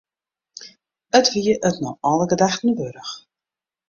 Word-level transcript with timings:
It 1.19 1.27
wie 1.33 1.51
it 1.69 1.77
nei 1.81 1.95
alle 2.09 2.25
gedachten 2.31 2.75
wurdich. 2.77 3.13